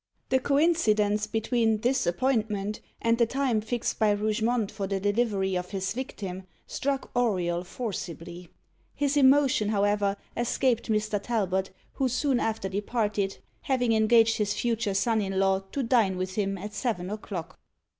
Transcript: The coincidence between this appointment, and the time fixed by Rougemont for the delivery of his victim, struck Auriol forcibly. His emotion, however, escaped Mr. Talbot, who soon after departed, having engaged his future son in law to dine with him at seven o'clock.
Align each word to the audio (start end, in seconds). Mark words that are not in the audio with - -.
The 0.29 0.39
coincidence 0.39 1.27
between 1.27 1.81
this 1.81 2.07
appointment, 2.07 2.79
and 3.03 3.19
the 3.19 3.27
time 3.27 3.61
fixed 3.61 3.99
by 3.99 4.09
Rougemont 4.13 4.71
for 4.71 4.87
the 4.87 4.99
delivery 4.99 5.53
of 5.53 5.69
his 5.69 5.93
victim, 5.93 6.45
struck 6.65 7.11
Auriol 7.15 7.63
forcibly. 7.63 8.49
His 8.95 9.15
emotion, 9.15 9.69
however, 9.69 10.17
escaped 10.35 10.89
Mr. 10.89 11.21
Talbot, 11.21 11.69
who 11.93 12.09
soon 12.09 12.39
after 12.39 12.67
departed, 12.67 13.37
having 13.61 13.93
engaged 13.93 14.37
his 14.37 14.55
future 14.55 14.95
son 14.95 15.21
in 15.21 15.37
law 15.39 15.59
to 15.71 15.83
dine 15.83 16.17
with 16.17 16.33
him 16.33 16.57
at 16.57 16.73
seven 16.73 17.11
o'clock. 17.11 17.59